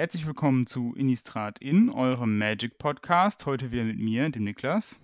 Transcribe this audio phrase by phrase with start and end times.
[0.00, 3.44] Herzlich willkommen zu Innistrad in, eurem Magic Podcast.
[3.44, 4.98] Heute wieder mit mir, dem Niklas.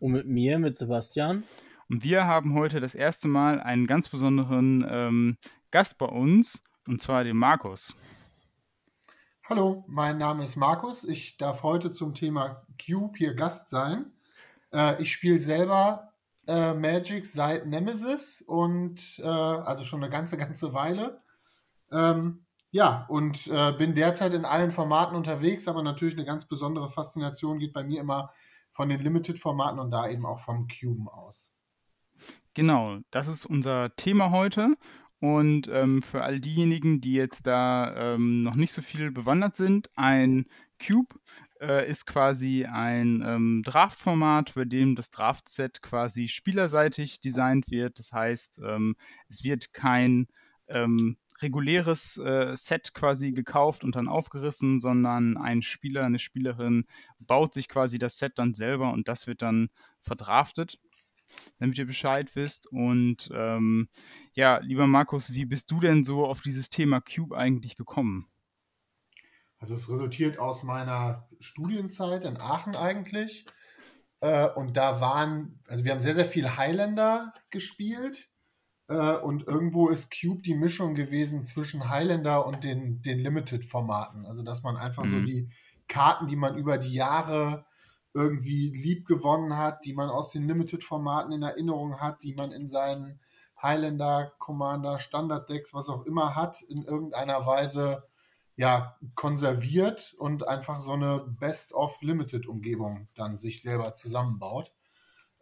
[0.00, 1.44] Und mit mir, mit Sebastian.
[1.88, 5.36] Und wir haben heute das erste Mal einen ganz besonderen ähm,
[5.70, 7.94] Gast bei uns, und zwar den Markus.
[9.48, 11.04] Hallo, mein Name ist Markus.
[11.04, 14.06] Ich darf heute zum Thema Cube hier Gast sein.
[14.72, 16.12] Äh, ich spiele selber
[16.48, 21.22] äh, Magic seit Nemesis und äh, also schon eine ganze, ganze Weile.
[21.92, 26.88] Ähm, ja, und äh, bin derzeit in allen Formaten unterwegs, aber natürlich eine ganz besondere
[26.88, 28.32] Faszination geht bei mir immer
[28.70, 31.52] von den Limited-Formaten und da eben auch vom Cuben aus.
[32.54, 34.76] Genau, das ist unser Thema heute.
[35.20, 39.90] Und ähm, für all diejenigen, die jetzt da ähm, noch nicht so viel bewandert sind,
[39.94, 40.46] ein
[40.82, 41.14] Cube
[41.60, 47.98] äh, ist quasi ein ähm, Draft-Format, bei dem das Draft-Set quasi spielerseitig designt wird.
[47.98, 48.96] Das heißt, ähm,
[49.28, 50.26] es wird kein
[50.68, 56.86] ähm, reguläres äh, Set quasi gekauft und dann aufgerissen, sondern ein Spieler, eine Spielerin
[57.18, 60.78] baut sich quasi das Set dann selber und das wird dann verdraftet,
[61.58, 62.66] damit ihr Bescheid wisst.
[62.70, 63.88] Und ähm,
[64.34, 68.26] ja, lieber Markus, wie bist du denn so auf dieses Thema Cube eigentlich gekommen?
[69.58, 73.44] Also es resultiert aus meiner Studienzeit in Aachen eigentlich.
[74.20, 78.29] Äh, und da waren, also wir haben sehr, sehr viel Highlander gespielt
[78.90, 84.26] äh, und irgendwo ist Cube die Mischung gewesen zwischen Highlander und den, den Limited-Formaten.
[84.26, 85.10] Also, dass man einfach mhm.
[85.10, 85.48] so die
[85.86, 87.64] Karten, die man über die Jahre
[88.12, 92.68] irgendwie lieb gewonnen hat, die man aus den Limited-Formaten in Erinnerung hat, die man in
[92.68, 93.20] seinen
[93.62, 98.02] Highlander, Commander, Standard-Decks, was auch immer hat, in irgendeiner Weise
[98.56, 104.72] ja, konserviert und einfach so eine Best-of-Limited-Umgebung dann sich selber zusammenbaut.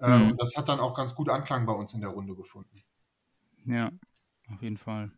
[0.00, 0.30] Äh, mhm.
[0.30, 2.82] und das hat dann auch ganz gut Anklang bei uns in der Runde gefunden.
[3.68, 3.92] Ja,
[4.50, 5.10] auf jeden Fall.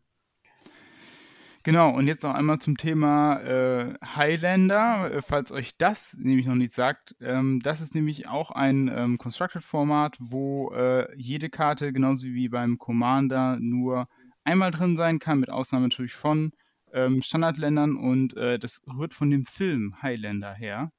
[1.62, 6.54] Genau, und jetzt noch einmal zum Thema äh, Highlander, äh, falls euch das nämlich noch
[6.54, 7.14] nicht sagt.
[7.20, 12.78] Ähm, das ist nämlich auch ein ähm, Constructed-Format, wo äh, jede Karte, genauso wie beim
[12.78, 14.08] Commander, nur
[14.42, 16.52] einmal drin sein kann, mit Ausnahme natürlich von
[16.92, 20.90] ähm, Standardländern und äh, das rührt von dem Film Highlander her.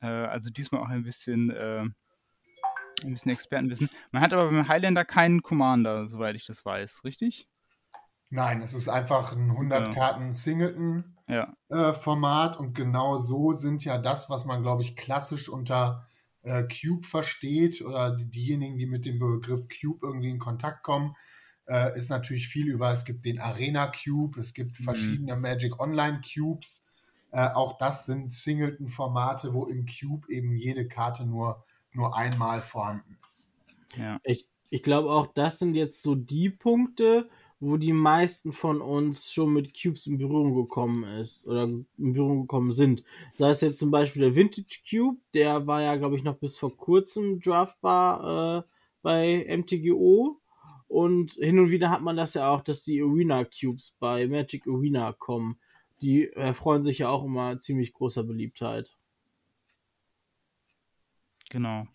[0.00, 1.84] Äh, also diesmal auch ein bisschen äh,
[3.04, 3.90] ein bisschen Expertenwissen.
[4.12, 7.48] Man hat aber beim Highlander keinen Commander, soweit ich das weiß, richtig?
[8.30, 12.56] Nein, es ist einfach ein 100 Karten Singleton-Format ja.
[12.56, 16.06] äh, und genau so sind ja das, was man, glaube ich, klassisch unter
[16.42, 21.16] äh, Cube versteht oder diejenigen, die mit dem Begriff Cube irgendwie in Kontakt kommen,
[21.66, 24.84] äh, ist natürlich viel über, es gibt den Arena Cube, es gibt mhm.
[24.84, 26.84] verschiedene Magic Online Cubes.
[27.32, 33.18] Äh, auch das sind Singleton-Formate, wo im Cube eben jede Karte nur nur einmal vorhanden
[33.26, 33.50] ist.
[33.96, 34.20] Ja.
[34.24, 37.28] Ich, ich glaube auch, das sind jetzt so die Punkte,
[37.60, 42.42] wo die meisten von uns schon mit Cubes in Berührung gekommen ist oder in Berührung
[42.42, 43.04] gekommen sind.
[43.34, 46.58] Sei es jetzt zum Beispiel der Vintage Cube, der war ja, glaube ich, noch bis
[46.58, 48.70] vor kurzem draftbar äh,
[49.02, 50.40] bei MTGO.
[50.88, 54.66] Und hin und wieder hat man das ja auch, dass die Arena Cubes bei Magic
[54.66, 55.60] Arena kommen.
[56.00, 58.96] Die erfreuen sich ja auch immer ziemlich großer Beliebtheit.
[61.50, 61.86] Genau.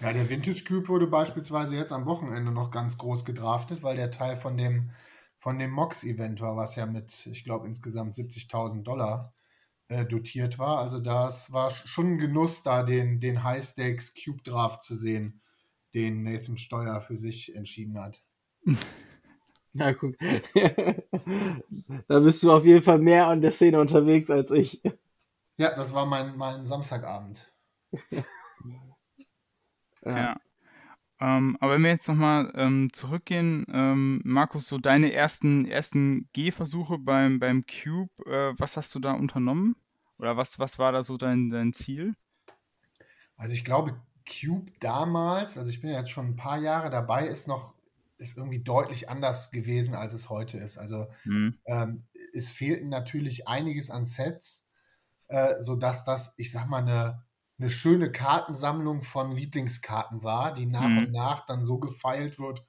[0.00, 4.10] Ja, der Vintage Cube wurde beispielsweise jetzt am Wochenende noch ganz groß gedraftet, weil der
[4.10, 4.90] Teil von dem,
[5.38, 9.34] von dem Mox-Event war, was ja mit, ich glaube, insgesamt 70.000 Dollar
[9.88, 10.78] äh, dotiert war.
[10.78, 15.42] Also das war schon ein Genuss, da den, den High-Stakes Cube Draft zu sehen,
[15.94, 18.22] den Nathan Steuer für sich entschieden hat.
[19.74, 20.14] Ja, guck.
[22.08, 24.82] da bist du auf jeden Fall mehr an der Szene unterwegs als ich.
[25.56, 27.50] Ja, das war mein, mein Samstagabend.
[30.04, 30.16] Ja.
[30.16, 30.40] ja.
[31.20, 36.98] Ähm, aber wenn wir jetzt nochmal ähm, zurückgehen, ähm, Markus, so deine ersten, ersten Gehversuche
[36.98, 39.76] beim, beim Cube, äh, was hast du da unternommen?
[40.18, 42.14] Oder was, was war da so dein, dein Ziel?
[43.36, 47.26] Also ich glaube, Cube damals, also ich bin ja jetzt schon ein paar Jahre dabei,
[47.26, 47.74] ist noch
[48.22, 50.78] ist irgendwie deutlich anders gewesen, als es heute ist.
[50.78, 51.58] Also mhm.
[51.66, 54.64] ähm, es fehlten natürlich einiges an Sets,
[55.28, 57.24] äh, sodass das, ich sag mal, eine
[57.62, 60.98] eine schöne Kartensammlung von Lieblingskarten war, die nach mhm.
[60.98, 62.66] und nach dann so gefeilt wird,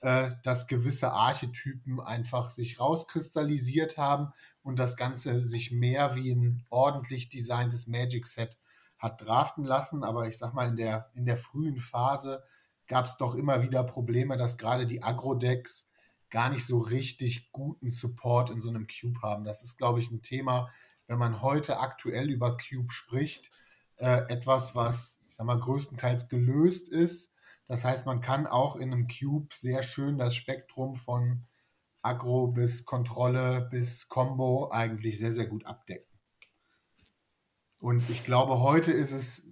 [0.00, 4.32] äh, dass gewisse Archetypen einfach sich rauskristallisiert haben
[4.62, 8.58] und das Ganze sich mehr wie ein ordentlich designtes Magic-Set
[8.98, 10.04] hat draften lassen.
[10.04, 12.42] Aber ich sag mal, in der, in der frühen Phase
[12.86, 15.86] gab es doch immer wieder Probleme, dass gerade die Agro-Decks
[16.30, 19.44] gar nicht so richtig guten Support in so einem Cube haben.
[19.44, 20.70] Das ist, glaube ich, ein Thema,
[21.08, 23.50] wenn man heute aktuell über Cube spricht,
[24.00, 27.32] äh, etwas, was, ich sag mal, größtenteils gelöst ist.
[27.68, 31.46] Das heißt, man kann auch in einem Cube sehr schön das Spektrum von
[32.02, 36.10] Agro bis Kontrolle bis Combo eigentlich sehr, sehr gut abdecken.
[37.78, 39.46] Und ich glaube, heute ist es,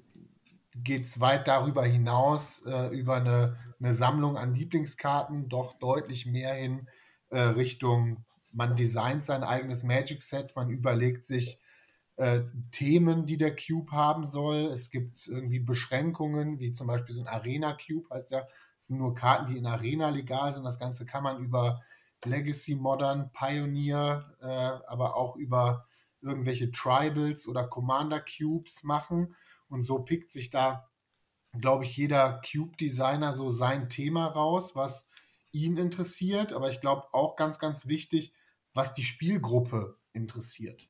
[0.74, 6.54] geht es weit darüber hinaus, äh, über eine, eine Sammlung an Lieblingskarten, doch deutlich mehr
[6.54, 6.88] hin
[7.30, 11.58] äh, Richtung, man designt sein eigenes Magic-Set, man überlegt sich
[12.18, 12.42] äh,
[12.72, 14.66] Themen, die der Cube haben soll.
[14.66, 18.46] Es gibt irgendwie Beschränkungen, wie zum Beispiel so ein Arena-Cube, heißt ja,
[18.78, 20.64] es sind nur Karten, die in Arena legal sind.
[20.64, 21.80] Das Ganze kann man über
[22.24, 24.46] Legacy, Modern, Pioneer, äh,
[24.90, 25.86] aber auch über
[26.20, 29.36] irgendwelche Tribals oder Commander Cubes machen.
[29.68, 30.88] Und so pickt sich da,
[31.60, 35.06] glaube ich, jeder Cube-Designer so sein Thema raus, was
[35.52, 36.52] ihn interessiert.
[36.52, 38.32] Aber ich glaube auch ganz, ganz wichtig,
[38.74, 40.88] was die Spielgruppe interessiert.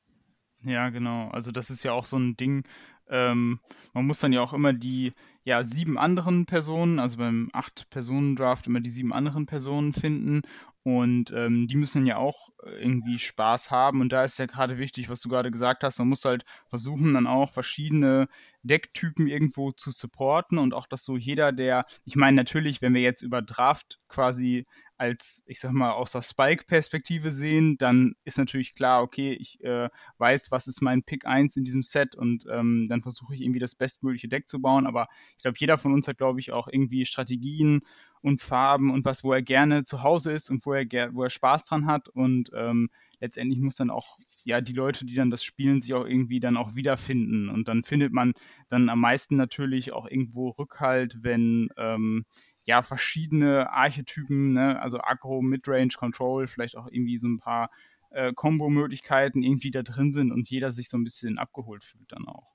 [0.63, 1.29] Ja, genau.
[1.29, 2.63] Also das ist ja auch so ein Ding.
[3.09, 3.59] Ähm,
[3.93, 5.13] man muss dann ja auch immer die
[5.43, 10.41] ja, sieben anderen Personen, also beim Acht-Personen-Draft immer die sieben anderen Personen finden.
[10.83, 14.01] Und ähm, die müssen ja auch äh, irgendwie Spaß haben.
[14.01, 15.99] Und da ist ja gerade wichtig, was du gerade gesagt hast.
[15.99, 18.27] Man muss halt versuchen, dann auch verschiedene
[18.63, 23.01] Decktypen irgendwo zu supporten und auch, dass so jeder, der, ich meine, natürlich, wenn wir
[23.01, 24.65] jetzt über Draft quasi
[24.99, 29.89] als, ich sag mal, aus der Spike-Perspektive sehen, dann ist natürlich klar, okay, ich äh,
[30.17, 33.61] weiß, was ist mein Pick 1 in diesem Set und ähm, dann versuche ich irgendwie
[33.61, 34.85] das bestmögliche Deck zu bauen.
[34.85, 35.07] Aber
[35.37, 37.81] ich glaube, jeder von uns hat, glaube ich, auch irgendwie Strategien
[38.21, 41.29] und Farben und was, wo er gerne zu Hause ist und wo er, wo er
[41.29, 42.09] Spaß dran hat.
[42.09, 42.89] Und ähm,
[43.21, 46.57] letztendlich muss dann auch, ja, die Leute, die dann das spielen, sich auch irgendwie dann
[46.57, 47.47] auch wiederfinden.
[47.47, 48.33] Und dann findet man
[48.67, 52.25] dann am meisten natürlich auch irgendwo Rückhalt, wenn ähm,
[52.69, 54.79] ja, verschiedene Archetypen, ne?
[54.79, 57.71] also Aggro, Midrange, Control, vielleicht auch irgendwie so ein paar
[58.11, 62.27] äh, Combo-Möglichkeiten irgendwie da drin sind und jeder sich so ein bisschen abgeholt fühlt dann
[62.27, 62.53] auch.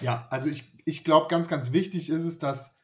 [0.00, 2.74] Ja, also ich, ich glaube, ganz, ganz wichtig ist es, dass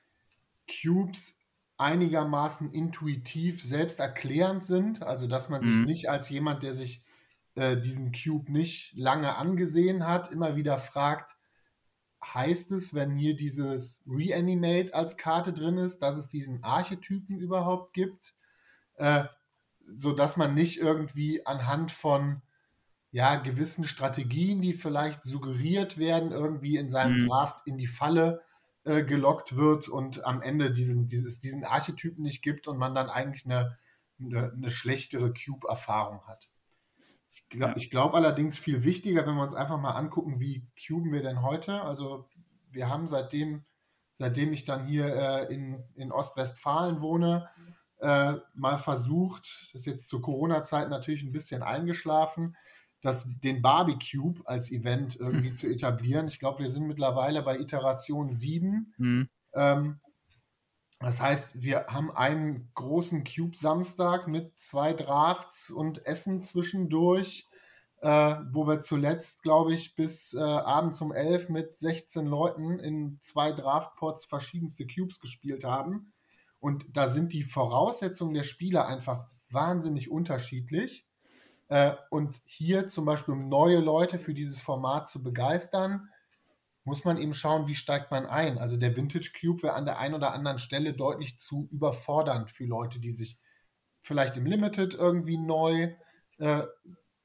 [0.71, 1.37] Cubes
[1.79, 5.03] einigermaßen intuitiv selbst erklärend sind.
[5.03, 5.85] Also, dass man sich mhm.
[5.85, 7.05] nicht als jemand, der sich
[7.56, 11.37] äh, diesen Cube nicht lange angesehen hat, immer wieder fragt,
[12.23, 17.93] heißt es, wenn hier dieses Reanimate als Karte drin ist, dass es diesen Archetypen überhaupt
[17.95, 18.35] gibt,
[18.97, 19.25] äh,
[19.95, 22.43] so dass man nicht irgendwie anhand von
[23.11, 27.29] ja, gewissen Strategien, die vielleicht suggeriert werden, irgendwie in seinem mhm.
[27.29, 28.41] Draft in die Falle
[28.85, 33.11] äh, gelockt wird und am Ende diesen, dieses, diesen Archetypen nicht gibt und man dann
[33.11, 33.79] eigentlich eine,
[34.19, 36.49] eine, eine schlechtere Cube-Erfahrung hat.
[37.32, 37.88] Ich glaube ja.
[37.90, 41.81] glaub allerdings viel wichtiger, wenn wir uns einfach mal angucken, wie cuben wir denn heute.
[41.82, 42.29] Also
[42.70, 43.64] wir haben seitdem,
[44.12, 47.49] seitdem ich dann hier äh, in, in Ostwestfalen wohne,
[48.00, 52.56] äh, mal versucht, das ist jetzt zur Corona-Zeit natürlich ein bisschen eingeschlafen,
[53.00, 55.56] das, den Barbecue als Event irgendwie hm.
[55.56, 56.28] zu etablieren.
[56.28, 58.94] Ich glaube, wir sind mittlerweile bei Iteration 7.
[58.96, 59.28] Hm.
[59.55, 60.00] Ähm,
[61.02, 67.49] das heißt, wir haben einen großen Cube-Samstag mit zwei Drafts und Essen zwischendurch,
[68.00, 73.19] äh, wo wir zuletzt, glaube ich, bis äh, abends um 11 mit 16 Leuten in
[73.20, 76.12] zwei Draftpots verschiedenste Cubes gespielt haben.
[76.58, 81.06] Und da sind die Voraussetzungen der Spieler einfach wahnsinnig unterschiedlich.
[81.69, 86.08] Äh, und hier zum Beispiel, um neue Leute für dieses Format zu begeistern,
[86.84, 88.58] muss man eben schauen, wie steigt man ein.
[88.58, 92.64] Also der Vintage Cube wäre an der einen oder anderen Stelle deutlich zu überfordernd für
[92.64, 93.38] Leute, die sich
[94.02, 95.95] vielleicht im Limited irgendwie neu,
[96.38, 96.62] äh,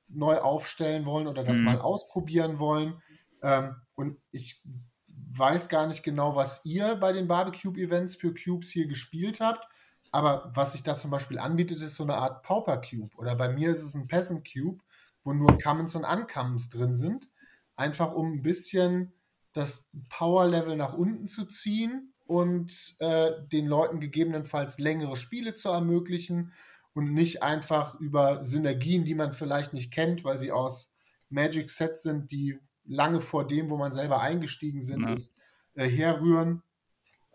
[0.07, 1.63] neu aufstellen wollen oder das mhm.
[1.63, 3.01] mal ausprobieren wollen.
[3.41, 4.61] Ähm, und ich
[5.07, 9.67] weiß gar nicht genau, was ihr bei den Barbecue-Events für Cubes hier gespielt habt.
[10.11, 13.15] Aber was sich da zum Beispiel anbietet, ist so eine Art Pauper Cube.
[13.17, 14.81] Oder bei mir ist es ein Peasant Cube,
[15.23, 17.27] wo nur Commons und Uncommons drin sind.
[17.75, 19.13] Einfach um ein bisschen
[19.53, 26.53] das Power-Level nach unten zu ziehen und äh, den Leuten gegebenenfalls längere Spiele zu ermöglichen
[26.93, 30.93] und nicht einfach über Synergien, die man vielleicht nicht kennt, weil sie aus
[31.29, 35.13] Magic Sets sind, die lange vor dem, wo man selber eingestiegen sind, ja.
[35.13, 35.33] ist,
[35.75, 36.63] äh, herrühren.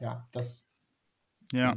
[0.01, 0.67] Ja, das.
[1.53, 1.77] Ja,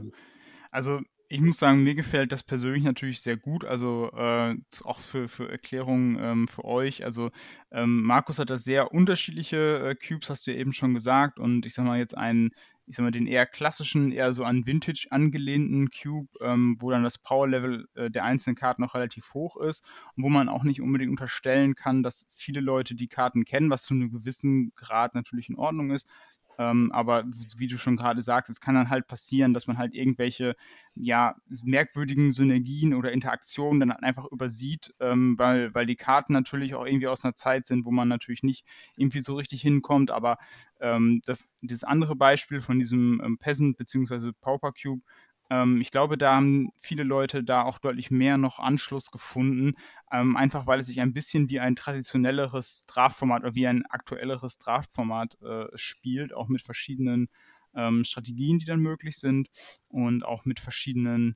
[0.72, 3.66] also ich muss sagen, mir gefällt das persönlich natürlich sehr gut.
[3.66, 7.04] Also äh, auch für, für Erklärungen ähm, für euch.
[7.04, 7.32] Also
[7.72, 11.40] ähm, Markus hat da sehr unterschiedliche äh, Cubes, hast du ja eben schon gesagt.
[11.40, 12.52] Und ich sag mal jetzt einen,
[12.86, 17.04] ich sag mal, den eher klassischen, eher so an Vintage angelehnten Cube, ähm, wo dann
[17.04, 19.84] das Power-Level äh, der einzelnen Karten noch relativ hoch ist
[20.16, 23.84] und wo man auch nicht unbedingt unterstellen kann, dass viele Leute die Karten kennen, was
[23.84, 26.08] zu einem gewissen Grad natürlich in Ordnung ist.
[26.58, 27.26] Ähm, aber
[27.58, 30.56] wie du schon gerade sagst, es kann dann halt passieren, dass man halt irgendwelche
[30.96, 36.86] ja, merkwürdigen Synergien oder Interaktionen dann einfach übersieht, ähm, weil, weil die Karten natürlich auch
[36.86, 40.10] irgendwie aus einer Zeit sind, wo man natürlich nicht irgendwie so richtig hinkommt.
[40.10, 40.38] Aber
[40.80, 44.32] ähm, das, das andere Beispiel von diesem ähm, Peasant bzw.
[44.40, 45.04] Pauper Cube,
[45.50, 49.74] Ähm, ich glaube, da haben viele Leute da auch deutlich mehr noch Anschluss gefunden,
[50.12, 54.58] ähm, einfach weil es sich ein bisschen wie ein traditionelleres Draftformat oder wie ein aktuelleres
[54.58, 57.30] Draftformat äh, spielt, auch mit verschiedenen
[57.76, 59.50] ähm, Strategien, die dann möglich sind
[59.88, 61.36] und auch mit verschiedenen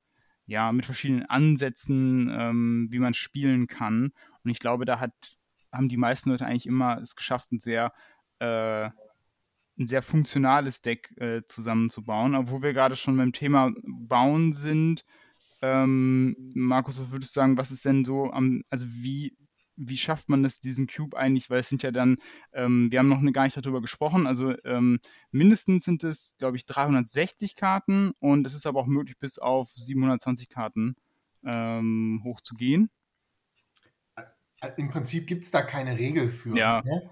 [0.49, 4.11] ja, mit verschiedenen Ansätzen, ähm, wie man spielen kann.
[4.43, 5.13] Und ich glaube, da hat,
[5.71, 7.93] haben die meisten Leute eigentlich immer es geschafft, ein sehr
[8.39, 8.89] äh,
[9.79, 12.35] ein sehr funktionales Deck äh, zusammenzubauen.
[12.35, 15.05] Obwohl wir gerade schon beim Thema Bauen sind,
[15.61, 19.35] ähm, Markus, was würdest du sagen, was ist denn so am, also wie,
[19.75, 21.49] wie schafft man das, diesen Cube eigentlich?
[21.49, 22.17] Weil es sind ja dann,
[22.53, 24.99] ähm, wir haben noch gar nicht darüber gesprochen, also ähm,
[25.31, 29.69] mindestens sind es, glaube ich, 360 Karten und es ist aber auch möglich, bis auf
[29.71, 30.95] 720 Karten
[31.45, 32.89] ähm, hochzugehen.
[34.75, 36.55] Im Prinzip gibt es da keine Regel für.
[36.57, 36.81] Ja.
[36.83, 37.09] Ne?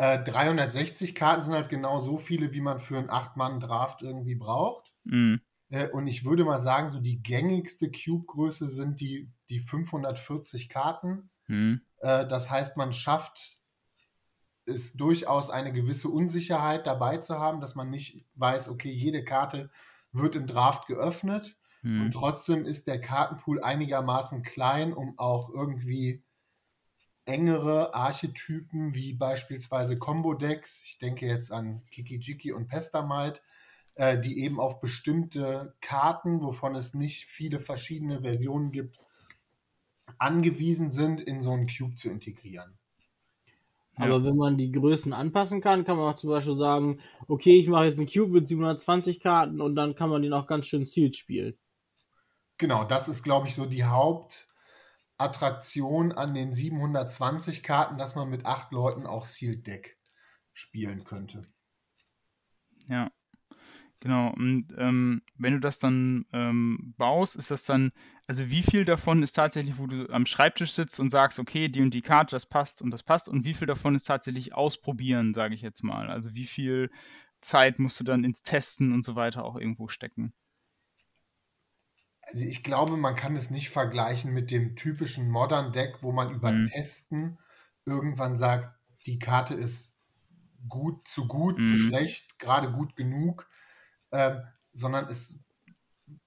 [0.00, 4.90] 360 äh, Karten sind halt genau so viele, wie man für einen 8-Mann-Draft irgendwie braucht.
[5.04, 5.42] Mhm.
[5.68, 11.30] Äh, und ich würde mal sagen, so die gängigste Cube-Größe sind die, die 540 Karten.
[11.48, 11.82] Mhm.
[11.98, 13.58] Äh, das heißt, man schafft
[14.64, 19.70] es durchaus eine gewisse Unsicherheit dabei zu haben, dass man nicht weiß, okay, jede Karte
[20.12, 21.58] wird im Draft geöffnet.
[21.82, 22.02] Mhm.
[22.02, 26.22] Und trotzdem ist der Kartenpool einigermaßen klein, um auch irgendwie
[27.30, 33.40] engere Archetypen wie beispielsweise Combo-Decks, ich denke jetzt an Kiki-Jiki und Pestamite,
[33.94, 38.98] äh, die eben auf bestimmte Karten, wovon es nicht viele verschiedene Versionen gibt,
[40.18, 42.76] angewiesen sind, in so einen Cube zu integrieren.
[43.96, 44.24] Aber ja.
[44.24, 47.86] wenn man die Größen anpassen kann, kann man auch zum Beispiel sagen, okay, ich mache
[47.86, 51.16] jetzt einen Cube mit 720 Karten und dann kann man den auch ganz schön sealed
[51.16, 51.54] spielen.
[52.56, 54.46] Genau, das ist, glaube ich, so die Haupt,
[55.20, 59.98] Attraktion an den 720 Karten, dass man mit acht Leuten auch Sealed Deck
[60.52, 61.42] spielen könnte.
[62.88, 63.10] Ja,
[64.00, 64.32] genau.
[64.32, 67.92] Und ähm, wenn du das dann ähm, baust, ist das dann,
[68.26, 71.82] also wie viel davon ist tatsächlich, wo du am Schreibtisch sitzt und sagst, okay, die
[71.82, 75.34] und die Karte, das passt und das passt, und wie viel davon ist tatsächlich ausprobieren,
[75.34, 76.08] sage ich jetzt mal.
[76.10, 76.90] Also wie viel
[77.40, 80.32] Zeit musst du dann ins Testen und so weiter auch irgendwo stecken?
[82.22, 86.32] Also ich glaube, man kann es nicht vergleichen mit dem typischen Modern Deck, wo man
[86.32, 86.66] über mhm.
[86.66, 87.38] Testen
[87.84, 89.94] irgendwann sagt, die Karte ist
[90.68, 91.62] gut zu gut, mhm.
[91.62, 93.48] zu schlecht, gerade gut genug,
[94.12, 95.40] ähm, sondern es,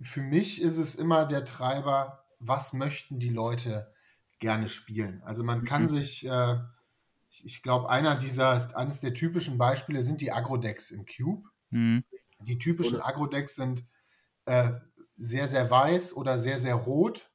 [0.01, 3.93] für mich ist es immer der Treiber, was möchten die Leute
[4.39, 5.21] gerne spielen.
[5.23, 5.87] Also man kann mhm.
[5.87, 6.57] sich, äh,
[7.29, 11.47] ich, ich glaube, einer dieser, eines der typischen Beispiele sind die Agro-Decks im Cube.
[11.69, 12.03] Mhm.
[12.39, 13.85] Die typischen Agro-Decks sind
[14.45, 14.73] äh,
[15.15, 17.29] sehr, sehr weiß oder sehr, sehr rot.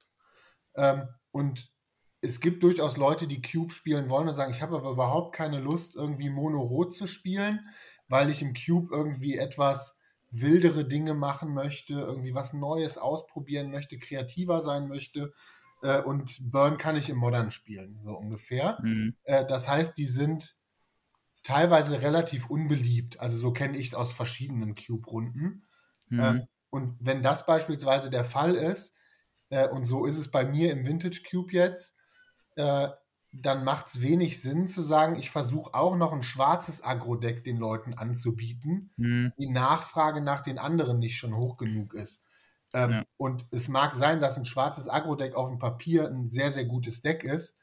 [0.74, 1.72] Ähm, und
[2.20, 5.60] es gibt durchaus Leute, die Cube spielen wollen und sagen, ich habe aber überhaupt keine
[5.60, 7.60] Lust, irgendwie Mono-Rot zu spielen,
[8.08, 9.96] weil ich im Cube irgendwie etwas
[10.30, 15.32] wildere Dinge machen möchte, irgendwie was Neues ausprobieren möchte, kreativer sein möchte.
[15.82, 18.78] Äh, und Burn kann ich im Modern spielen, so ungefähr.
[18.82, 19.14] Mhm.
[19.24, 20.56] Äh, das heißt, die sind
[21.44, 23.20] teilweise relativ unbeliebt.
[23.20, 25.64] Also so kenne ich es aus verschiedenen Cube-Runden.
[26.08, 26.20] Mhm.
[26.20, 28.94] Ähm, und wenn das beispielsweise der Fall ist,
[29.50, 31.94] äh, und so ist es bei mir im Vintage Cube jetzt,
[32.56, 32.88] äh,
[33.32, 37.58] dann macht es wenig Sinn zu sagen, ich versuche auch noch ein schwarzes Agro-Deck den
[37.58, 39.32] Leuten anzubieten, mhm.
[39.38, 42.24] die Nachfrage nach den anderen nicht schon hoch genug ist.
[42.72, 43.04] Ähm, ja.
[43.16, 47.02] Und es mag sein, dass ein schwarzes Agro-Deck auf dem Papier ein sehr, sehr gutes
[47.02, 47.56] Deck ist,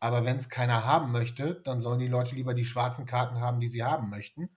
[0.00, 3.60] aber wenn es keiner haben möchte, dann sollen die Leute lieber die schwarzen Karten haben,
[3.60, 4.48] die sie haben möchten.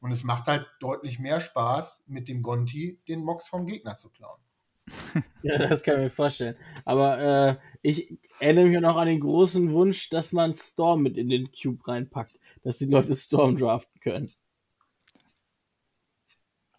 [0.00, 4.08] Und es macht halt deutlich mehr Spaß, mit dem Gonti den Mox vom Gegner zu
[4.08, 4.40] klauen.
[5.42, 6.56] ja, das kann ich mir vorstellen.
[6.84, 11.28] Aber äh, ich erinnere mich noch an den großen Wunsch, dass man Storm mit in
[11.28, 14.32] den Cube reinpackt, dass die Leute Storm draften können.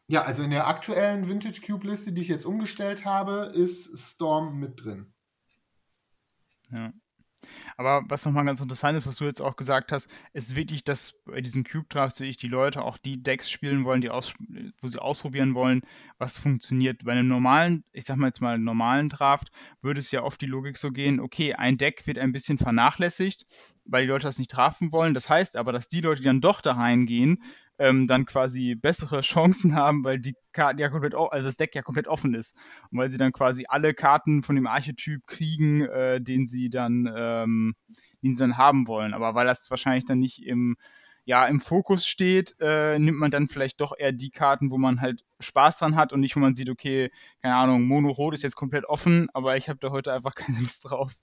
[0.07, 4.59] Ja, also in der aktuellen Vintage Cube Liste, die ich jetzt umgestellt habe, ist Storm
[4.59, 5.13] mit drin.
[6.69, 6.91] Ja.
[7.77, 11.13] Aber was nochmal ganz interessant ist, was du jetzt auch gesagt hast, ist wirklich, dass
[11.25, 14.33] bei diesen Cube Drafts sehe die Leute auch die Decks spielen wollen, die aus,
[14.81, 15.81] wo sie ausprobieren wollen,
[16.17, 17.03] was funktioniert.
[17.03, 20.45] Bei einem normalen, ich sag mal jetzt mal normalen Draft, würde es ja oft die
[20.45, 23.45] Logik so gehen, okay, ein Deck wird ein bisschen vernachlässigt,
[23.85, 25.13] weil die Leute das nicht draften wollen.
[25.13, 27.41] Das heißt aber, dass die Leute, die dann doch da reingehen,
[27.81, 31.81] ähm, dann quasi bessere Chancen haben, weil die Karten ja komplett, also das Deck ja
[31.81, 32.55] komplett offen ist.
[32.91, 37.11] Und weil sie dann quasi alle Karten von dem Archetyp kriegen, äh, den sie dann,
[37.15, 37.75] ähm,
[38.21, 39.13] den sie dann haben wollen.
[39.13, 40.77] Aber weil das wahrscheinlich dann nicht im,
[41.25, 45.01] ja, im Fokus steht, äh, nimmt man dann vielleicht doch eher die Karten, wo man
[45.01, 47.11] halt Spaß dran hat und nicht, wo man sieht, okay,
[47.41, 50.85] keine Ahnung, Mono-Rot ist jetzt komplett offen, aber ich habe da heute einfach keine Lust
[50.85, 51.15] drauf.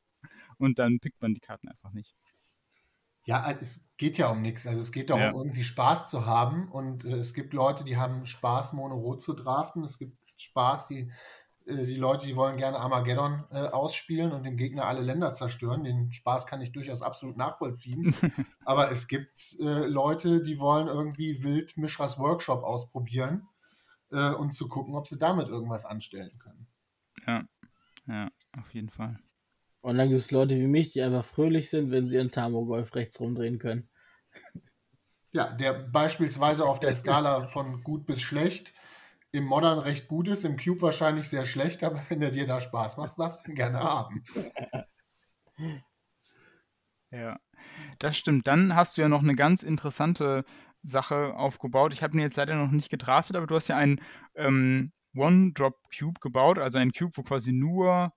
[0.59, 2.17] Und dann pickt man die Karten einfach nicht.
[3.29, 4.67] Ja, es geht ja um nichts.
[4.67, 5.33] Also es geht darum, ja.
[5.35, 6.73] irgendwie Spaß zu haben.
[6.73, 9.85] Und äh, es gibt Leute, die haben Spaß, Mono-Rot zu draften.
[9.85, 11.13] Es gibt Spaß, die
[11.67, 15.85] äh, die Leute, die wollen gerne Armageddon äh, ausspielen und dem Gegner alle Länder zerstören.
[15.85, 18.15] Den Spaß kann ich durchaus absolut nachvollziehen.
[18.65, 23.47] Aber es gibt äh, Leute, die wollen irgendwie wild Mischras Workshop ausprobieren
[24.11, 26.67] äh, und zu gucken, ob sie damit irgendwas anstellen können.
[27.27, 27.45] Ja,
[28.07, 29.19] ja, auf jeden Fall.
[29.81, 32.95] Und dann gibt es Leute wie mich, die einfach fröhlich sind, wenn sie ihren Tamo-Golf
[32.95, 33.89] rechts rumdrehen können.
[35.33, 38.73] Ja, der beispielsweise auf der Skala von gut bis schlecht
[39.31, 42.61] im Modern recht gut ist, im Cube wahrscheinlich sehr schlecht, aber wenn der dir da
[42.61, 44.25] Spaß macht, darfst du ihn gerne haben.
[47.11, 47.39] Ja,
[47.99, 48.47] das stimmt.
[48.47, 50.45] Dann hast du ja noch eine ganz interessante
[50.83, 51.95] Sache aufgebaut.
[51.95, 54.03] Ich habe ihn jetzt leider noch nicht gedraftet, aber du hast ja einen
[54.35, 58.13] ähm, One-Drop-Cube gebaut, also einen Cube, wo quasi nur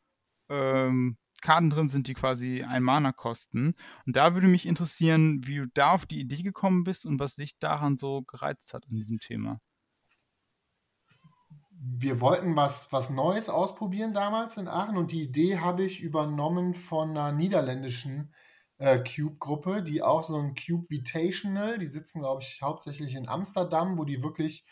[0.50, 3.76] ähm, Karten drin sind, die quasi ein Mana kosten.
[4.06, 7.36] Und da würde mich interessieren, wie du da auf die Idee gekommen bist und was
[7.36, 9.60] dich daran so gereizt hat an diesem Thema.
[11.84, 16.76] Wir wollten was, was Neues ausprobieren damals in Aachen und die Idee habe ich übernommen
[16.76, 18.32] von einer niederländischen
[18.78, 23.98] äh, Cube-Gruppe, die auch so ein Cube Vitational, die sitzen, glaube ich, hauptsächlich in Amsterdam,
[23.98, 24.64] wo die wirklich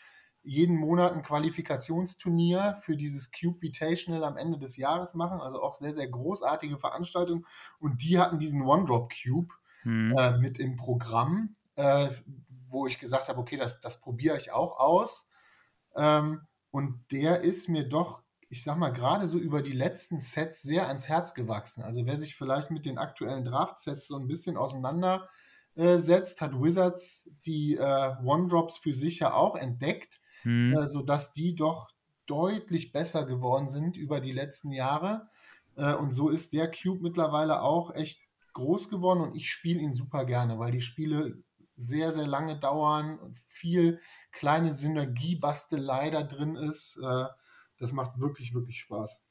[0.42, 5.40] jeden Monat ein Qualifikationsturnier für dieses Cube Vitational am Ende des Jahres machen.
[5.40, 7.46] Also auch sehr, sehr großartige Veranstaltung.
[7.78, 10.14] Und die hatten diesen One-Drop Cube hm.
[10.16, 12.08] äh, mit im Programm, äh,
[12.68, 15.28] wo ich gesagt habe, okay, das, das probiere ich auch aus.
[15.94, 20.62] Ähm, und der ist mir doch, ich sag mal, gerade so über die letzten Sets
[20.62, 21.82] sehr ans Herz gewachsen.
[21.82, 27.76] Also wer sich vielleicht mit den aktuellen Draft-Sets so ein bisschen auseinandersetzt, hat Wizards die
[27.76, 30.74] äh, One-Drops für sich ja auch entdeckt mhm.
[30.76, 31.90] äh, sodass die doch
[32.26, 35.28] deutlich besser geworden sind über die letzten Jahre.
[35.76, 38.20] Äh, und so ist der Cube mittlerweile auch echt
[38.52, 41.42] groß geworden und ich spiele ihn super gerne, weil die Spiele
[41.76, 44.00] sehr, sehr lange dauern und viel
[44.32, 46.98] kleine Synergiebastelei da drin ist.
[47.02, 47.24] Äh,
[47.78, 49.22] das macht wirklich, wirklich Spaß.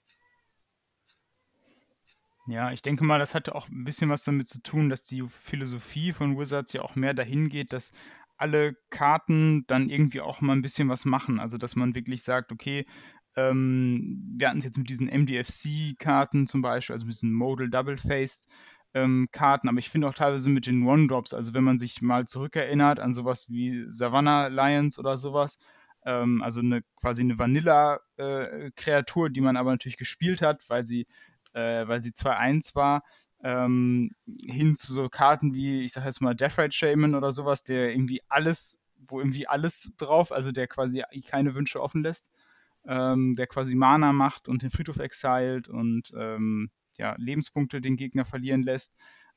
[2.48, 5.22] Ja, ich denke mal, das hatte auch ein bisschen was damit zu tun, dass die
[5.30, 7.92] Philosophie von Wizards ja auch mehr dahin geht, dass
[8.40, 11.40] alle Karten dann irgendwie auch mal ein bisschen was machen.
[11.40, 12.86] Also, dass man wirklich sagt, okay,
[13.36, 18.48] ähm, wir hatten es jetzt mit diesen MDFC-Karten zum Beispiel, also mit diesen Modal Double-Faced
[18.94, 22.26] ähm, Karten, aber ich finde auch teilweise mit den One-Drops, also wenn man sich mal
[22.26, 25.60] zurückerinnert an sowas wie Savannah Lions oder sowas,
[26.06, 31.08] ähm, also eine quasi eine Vanilla-Kreatur, äh, die man aber natürlich gespielt hat, weil sie,
[31.54, 33.04] äh, weil sie 2-1 war,
[33.44, 34.12] ähm,
[34.46, 37.92] hin zu so Karten wie, ich sag jetzt mal, Death Ride Shaman oder sowas, der
[37.92, 42.30] irgendwie alles, wo irgendwie alles drauf, also der quasi keine Wünsche offen lässt,
[42.86, 48.26] ähm, der quasi Mana macht und den Friedhof exiled und ähm, ja, Lebenspunkte den Gegner
[48.26, 48.94] verlieren lässt.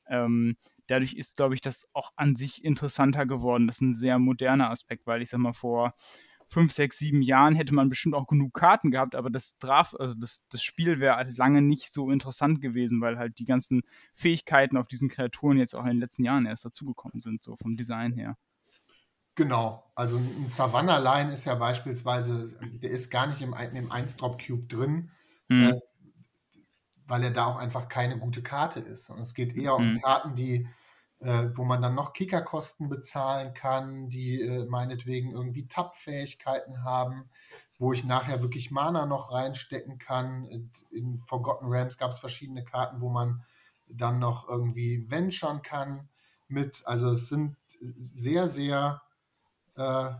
[0.07, 3.67] Ähm, dadurch ist, glaube ich, das auch an sich interessanter geworden.
[3.67, 5.93] Das ist ein sehr moderner Aspekt, weil ich sag mal, vor
[6.53, 10.13] fünf, sechs, sieben Jahren hätte man bestimmt auch genug Karten gehabt, aber das Draft, also
[10.13, 13.81] das, das Spiel wäre halt lange nicht so interessant gewesen, weil halt die ganzen
[14.13, 17.75] Fähigkeiten auf diesen Kreaturen jetzt auch in den letzten Jahren erst dazugekommen sind, so vom
[17.75, 18.37] Design her.
[19.35, 23.91] Genau, also ein Savannah Line ist ja beispielsweise, also der ist gar nicht im, im
[23.91, 25.09] 1-Drop-Cube drin,
[25.49, 25.71] hm.
[25.71, 25.79] äh,
[27.07, 29.09] weil er da auch einfach keine gute Karte ist.
[29.09, 29.95] Und es geht eher hm.
[29.95, 30.67] um Karten, die
[31.23, 37.29] äh, wo man dann noch Kickerkosten bezahlen kann, die äh, meinetwegen irgendwie Tap-Fähigkeiten haben,
[37.79, 40.69] wo ich nachher wirklich Mana noch reinstecken kann.
[40.91, 43.43] In Forgotten Realms gab es verschiedene Karten, wo man
[43.87, 46.09] dann noch irgendwie venturen kann
[46.49, 46.83] mit.
[46.85, 47.55] Also es sind
[48.03, 49.01] sehr, sehr
[49.75, 50.11] äh,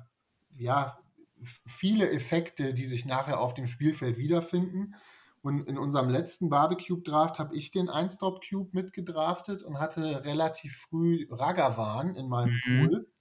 [0.58, 0.98] ja,
[1.44, 4.96] viele Effekte, die sich nachher auf dem Spielfeld wiederfinden.
[5.44, 12.16] Und in unserem letzten Barbecue-Draft habe ich den 1-Drop-Cube mitgedraftet und hatte relativ früh Ragavan
[12.16, 12.88] in meinem mhm.
[12.88, 13.12] Pool.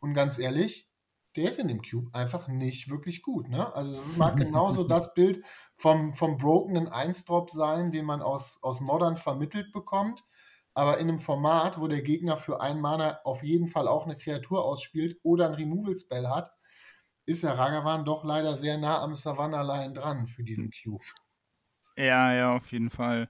[0.00, 0.88] Und ganz ehrlich,
[1.36, 3.50] der ist in dem Cube einfach nicht wirklich gut.
[3.50, 3.74] Ne?
[3.74, 5.44] Also es mag genauso das Bild
[5.76, 10.24] vom, vom brokenen 1-Drop sein, den man aus, aus Modern vermittelt bekommt.
[10.72, 14.16] Aber in einem Format, wo der Gegner für einen Mana auf jeden Fall auch eine
[14.16, 16.52] Kreatur ausspielt oder ein Removal-Spell hat,
[17.26, 21.04] ist der Ragavan doch leider sehr nah am Savannah Line dran für diesen Cube.
[21.96, 23.28] Ja, ja, auf jeden Fall.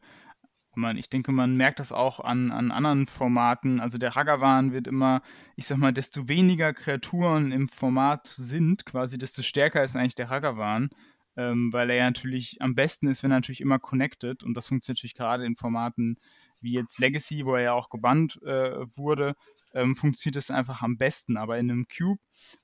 [0.75, 3.81] Man, ich denke, man merkt das auch an, an anderen Formaten.
[3.81, 5.23] Also der Ragavan wird immer,
[5.57, 10.31] ich sag mal, desto weniger Kreaturen im Format sind, quasi, desto stärker ist eigentlich der
[10.31, 10.91] Ragavan.
[11.37, 14.43] Ähm, weil er ja natürlich am besten ist, wenn er natürlich immer connected.
[14.45, 16.19] Und das funktioniert natürlich gerade in Formaten
[16.61, 19.35] wie jetzt Legacy, wo er ja auch gebannt äh, wurde,
[19.75, 21.37] ähm, funktioniert es einfach am besten.
[21.37, 22.21] Aber in einem Cube,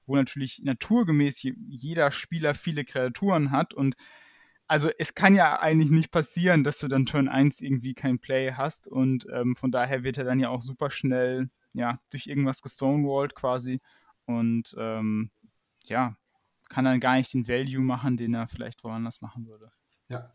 [0.06, 3.94] wo natürlich naturgemäß jeder Spieler viele Kreaturen hat und
[4.72, 8.54] also es kann ja eigentlich nicht passieren, dass du dann Turn 1 irgendwie kein Play
[8.54, 12.62] hast und ähm, von daher wird er dann ja auch super schnell, ja, durch irgendwas
[12.62, 13.82] gestonewalled quasi
[14.24, 15.30] und ähm,
[15.84, 16.16] ja,
[16.70, 19.70] kann dann gar nicht den Value machen, den er vielleicht woanders machen würde.
[20.08, 20.32] Ja.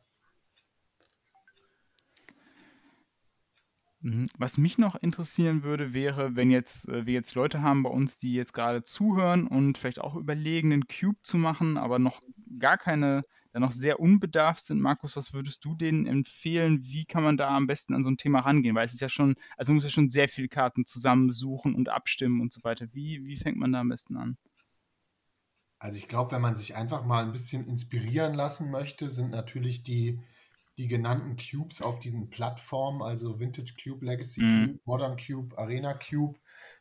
[4.02, 4.28] Mhm.
[4.38, 8.20] Was mich noch interessieren würde, wäre, wenn jetzt äh, wir jetzt Leute haben bei uns,
[8.20, 12.22] die jetzt gerade zuhören und vielleicht auch überlegen, einen Cube zu machen, aber noch
[12.60, 13.24] gar keine,
[13.58, 14.80] da noch sehr unbedarft sind.
[14.80, 16.84] Markus, was würdest du denen empfehlen?
[16.84, 18.76] Wie kann man da am besten an so ein Thema rangehen?
[18.76, 21.90] Weil es ist ja schon, also man muss ja schon sehr viele Karten zusammensuchen und
[21.90, 22.88] abstimmen und so weiter.
[22.94, 24.38] Wie, wie fängt man da am besten an?
[25.80, 29.84] Also ich glaube, wenn man sich einfach mal ein bisschen inspirieren lassen möchte, sind natürlich
[29.84, 30.20] die
[30.78, 34.68] die genannten Cubes auf diesen Plattformen, also Vintage Cube, Legacy mhm.
[34.68, 36.38] Cube, Modern Cube, Arena Cube,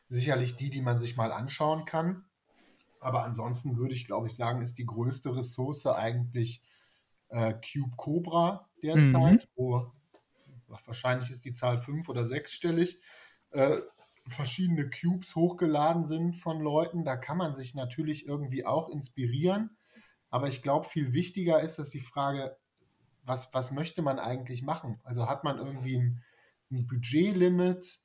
[0.07, 2.23] sicherlich die, die man sich mal anschauen kann.
[2.99, 6.61] Aber ansonsten würde ich, glaube ich, sagen, ist die größte Ressource eigentlich
[7.29, 9.49] äh, Cube Cobra derzeit, mhm.
[9.55, 9.91] wo
[10.85, 12.99] wahrscheinlich ist die Zahl fünf oder sechsstellig,
[13.51, 13.77] äh,
[14.25, 17.05] verschiedene Cubes hochgeladen sind von Leuten.
[17.05, 19.77] Da kann man sich natürlich irgendwie auch inspirieren.
[20.29, 22.57] Aber ich glaube, viel wichtiger ist, dass die Frage,
[23.23, 24.99] was, was möchte man eigentlich machen?
[25.03, 26.23] Also hat man irgendwie ein,
[26.71, 27.99] ein Budgetlimit?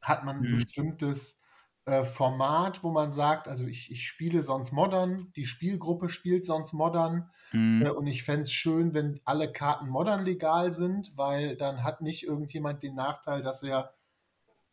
[0.00, 0.56] Hat man ein mhm.
[0.56, 1.40] bestimmtes
[1.86, 6.72] äh, Format, wo man sagt, also ich, ich spiele sonst modern, die Spielgruppe spielt sonst
[6.72, 7.82] modern mhm.
[7.84, 12.00] äh, und ich fände es schön, wenn alle Karten modern legal sind, weil dann hat
[12.00, 13.92] nicht irgendjemand den Nachteil, dass er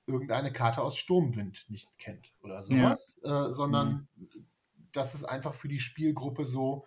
[0.05, 3.47] irgendeine Karte aus Sturmwind nicht kennt oder sowas, ja.
[3.47, 4.47] äh, sondern mhm.
[4.91, 6.85] dass es einfach für die Spielgruppe so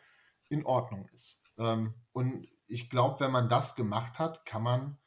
[0.49, 1.39] in Ordnung ist.
[1.59, 4.99] Ähm, und ich glaube, wenn man das gemacht hat, kann man,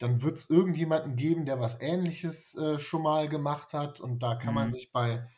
[0.00, 4.34] dann wird es irgendjemanden geben, der was Ähnliches äh, schon mal gemacht hat und da
[4.34, 4.60] kann mhm.
[4.60, 5.28] man sich bei,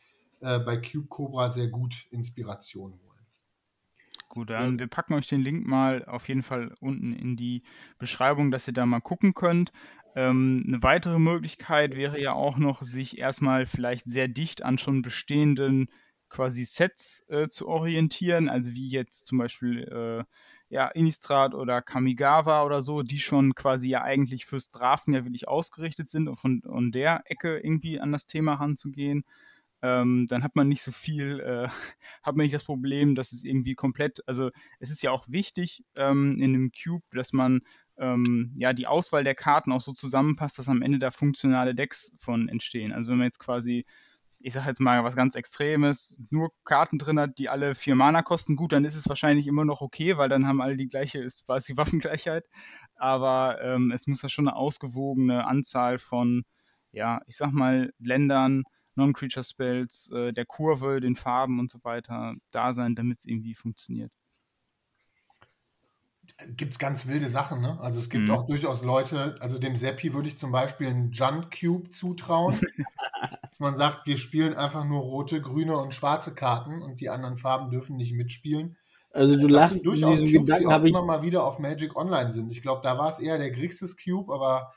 [0.40, 3.27] äh, bei Cube Cobra sehr gut Inspiration holen.
[4.29, 7.64] Gut, dann wir packen euch den Link mal auf jeden Fall unten in die
[7.98, 9.72] Beschreibung, dass ihr da mal gucken könnt.
[10.14, 15.03] Ähm, eine weitere Möglichkeit wäre ja auch noch, sich erstmal vielleicht sehr dicht an schon
[15.03, 15.88] bestehenden
[16.31, 20.25] quasi Sets äh, zu orientieren, also wie jetzt zum Beispiel äh,
[20.72, 25.46] ja, Innistrad oder Kamigawa oder so, die schon quasi ja eigentlich fürs Draften ja wirklich
[25.46, 29.22] ausgerichtet sind und von, von der Ecke irgendwie an das Thema ranzugehen.
[29.82, 31.68] Ähm, dann hat man nicht so viel, äh,
[32.22, 35.85] hat man nicht das Problem, dass es irgendwie komplett, also es ist ja auch wichtig
[35.98, 37.61] ähm, in einem Cube, dass man
[37.98, 42.12] ähm, ja die Auswahl der Karten auch so zusammenpasst, dass am Ende da funktionale Decks
[42.18, 42.92] von entstehen.
[42.92, 43.85] Also wenn man jetzt quasi
[44.42, 48.22] ich sage jetzt mal was ganz Extremes, nur Karten drin hat, die alle vier Mana
[48.22, 51.18] kosten, gut, dann ist es wahrscheinlich immer noch okay, weil dann haben alle die gleiche,
[51.18, 52.44] ist quasi Waffengleichheit.
[52.96, 56.44] Aber ähm, es muss ja schon eine ausgewogene Anzahl von,
[56.92, 62.35] ja, ich sag mal, Ländern, Non-Creature Spells, äh, der Kurve, den Farben und so weiter
[62.50, 64.12] da sein, damit es irgendwie funktioniert.
[66.57, 67.78] Gibt es ganz wilde Sachen, ne?
[67.81, 68.31] Also es gibt mhm.
[68.31, 72.59] auch durchaus Leute, also dem Seppi würde ich zum Beispiel einen Junt Cube zutrauen.
[73.53, 77.37] dass man sagt, wir spielen einfach nur rote, grüne und schwarze Karten und die anderen
[77.37, 78.79] Farben dürfen nicht mitspielen.
[79.11, 81.95] Also du das lachst durchaus diesen Cubes, Gedanken, die auch immer mal wieder auf Magic
[81.95, 82.51] Online sind.
[82.51, 84.73] Ich glaube, da war es eher der Grixis Cube, aber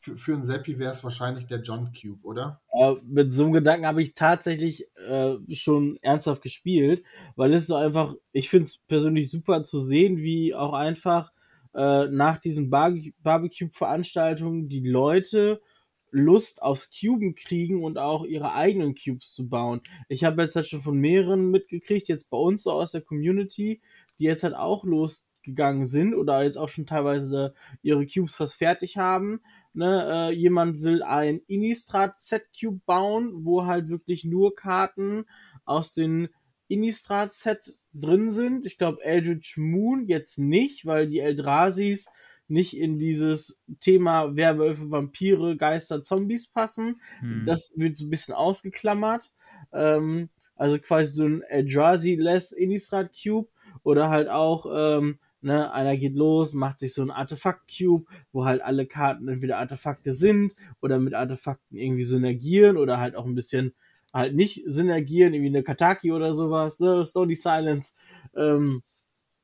[0.00, 2.62] für, für einen Seppi wäre es wahrscheinlich der John Cube, oder?
[2.72, 7.74] Äh, mit so einem Gedanken habe ich tatsächlich äh, schon ernsthaft gespielt, weil es so
[7.74, 11.32] einfach, ich finde es persönlich super zu sehen, wie auch einfach
[11.74, 15.60] äh, nach diesen Bar Barbecue-Veranstaltungen die Leute
[16.10, 19.80] Lust aufs Cuben kriegen und auch ihre eigenen Cubes zu bauen.
[20.08, 23.80] Ich habe jetzt halt schon von mehreren mitgekriegt, jetzt bei uns so aus der Community,
[24.18, 28.96] die jetzt halt auch losgegangen sind oder jetzt auch schon teilweise ihre Cubes fast fertig
[28.96, 29.40] haben.
[29.74, 35.26] Ne, äh, jemand will ein Innistrad Set Cube bauen, wo halt wirklich nur Karten
[35.64, 36.28] aus den
[36.68, 38.66] Innistrad Set drin sind.
[38.66, 42.08] Ich glaube Eldritch Moon jetzt nicht, weil die Eldrasis
[42.48, 47.00] nicht in dieses Thema Werwölfe, Vampire, Geister, Zombies passen.
[47.20, 47.44] Hm.
[47.46, 49.30] Das wird so ein bisschen ausgeklammert.
[49.72, 53.48] Ähm, also quasi so ein Eldrazi-less Innistrad Cube
[53.82, 58.62] oder halt auch, ähm, ne, einer geht los, macht sich so ein Artefakt-Cube, wo halt
[58.62, 63.74] alle Karten entweder Artefakte sind oder mit Artefakten irgendwie synergieren oder halt auch ein bisschen
[64.14, 67.94] halt nicht synergieren, irgendwie eine Kataki oder sowas, ne, Stony Silence.
[68.34, 68.82] Ähm,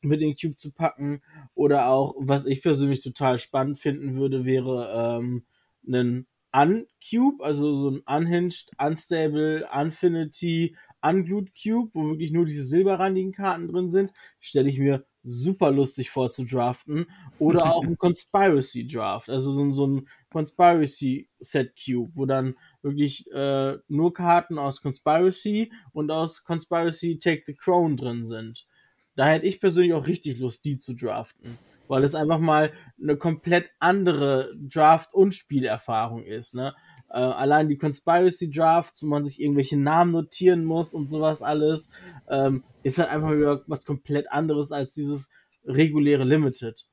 [0.02, 1.22] mit den Cube zu packen.
[1.54, 5.44] Oder auch, was ich persönlich total spannend finden würde, wäre ähm,
[5.86, 13.32] einen Uncube, also so ein Unhinged, Unstable, Unfinity, Unglued Cube, wo wirklich nur diese silberrandigen
[13.32, 17.06] Karten drin sind, stelle ich mir super lustig vor zu draften.
[17.38, 23.30] Oder auch ein Conspiracy Draft, also so, so ein Conspiracy Set Cube, wo dann wirklich
[23.32, 28.66] äh, nur Karten aus Conspiracy und aus Conspiracy Take the Crown drin sind.
[29.14, 31.58] Da hätte ich persönlich auch richtig Lust, die zu draften.
[31.88, 36.54] Weil es einfach mal eine komplett andere Draft- und Spielerfahrung ist.
[36.54, 36.74] Ne?
[37.10, 41.90] Äh, allein die Conspiracy Drafts, wo man sich irgendwelche Namen notieren muss und sowas alles,
[42.28, 45.28] ähm, ist halt einfach wieder was komplett anderes als dieses
[45.64, 46.86] reguläre Limited.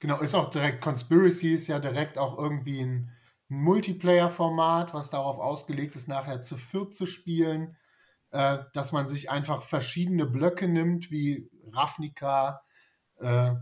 [0.00, 3.12] Genau, ist auch direkt, Conspiracy ist ja direkt auch irgendwie ein,
[3.48, 7.76] Multiplayer-Format, was darauf ausgelegt ist, nachher zu viert zu spielen,
[8.30, 12.62] äh, dass man sich einfach verschiedene Blöcke nimmt, wie Ravnica,
[13.20, 13.52] äh,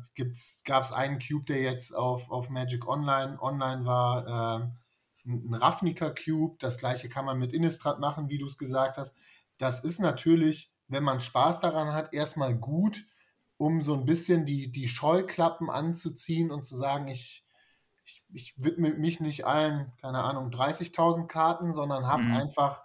[0.65, 4.27] gab es einen Cube, der jetzt auf, auf Magic Online online war,
[4.63, 4.67] äh,
[5.27, 9.15] ein Ravnica Cube, das gleiche kann man mit Innistrad machen, wie du es gesagt hast.
[9.59, 13.05] Das ist natürlich, wenn man Spaß daran hat, erstmal gut,
[13.57, 17.45] um so ein bisschen die, die Scheuklappen anzuziehen und zu sagen, ich,
[18.05, 22.35] ich, ich widme mich nicht allen, keine Ahnung, 30.000 Karten, sondern habe mhm.
[22.35, 22.83] einfach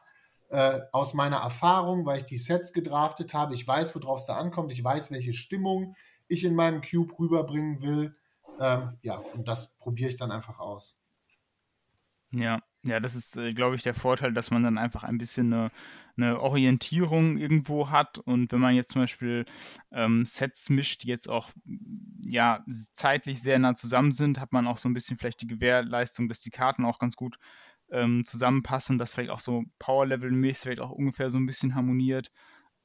[0.52, 4.36] äh, aus meiner Erfahrung, weil ich die Sets gedraftet habe, ich weiß, worauf es da
[4.36, 5.96] ankommt, ich weiß, welche Stimmung
[6.28, 8.16] ich in meinem Cube rüberbringen will.
[8.60, 10.98] Ähm, ja, und das probiere ich dann einfach aus.
[12.32, 15.54] Ja, ja, das ist, äh, glaube ich, der Vorteil, dass man dann einfach ein bisschen
[15.54, 15.72] eine,
[16.18, 18.18] eine Orientierung irgendwo hat.
[18.18, 19.46] Und wenn man jetzt zum Beispiel
[19.92, 21.50] ähm, Sets mischt, die jetzt auch
[22.26, 26.28] ja zeitlich sehr nah zusammen sind, hat man auch so ein bisschen vielleicht die Gewährleistung,
[26.28, 27.38] dass die Karten auch ganz gut
[27.92, 32.32] ähm, zusammenpassen, dass vielleicht auch so Power-Level-mäßig vielleicht auch ungefähr so ein bisschen harmoniert.